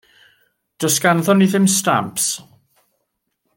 [0.83, 2.25] Does ganddon ni ddim stamps.